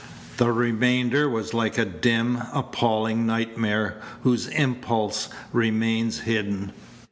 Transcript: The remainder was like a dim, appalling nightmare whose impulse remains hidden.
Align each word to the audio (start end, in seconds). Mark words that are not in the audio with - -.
The 0.37 0.51
remainder 0.51 1.29
was 1.29 1.53
like 1.53 1.77
a 1.77 1.85
dim, 1.85 2.39
appalling 2.53 3.27
nightmare 3.27 4.01
whose 4.23 4.47
impulse 4.47 5.29
remains 5.53 6.21
hidden. 6.21 6.71